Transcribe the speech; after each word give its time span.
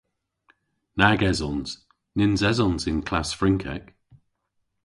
Nag 1.01 1.19
esons. 1.31 1.69
Nyns 2.17 2.41
esons 2.49 2.83
y�n 2.89 2.99
klass 3.07 3.29
Frynkek. 3.39 3.85